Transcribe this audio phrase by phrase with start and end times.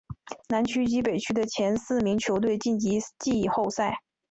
[0.49, 3.99] 南区及北区的前四名球队晋级季后赛。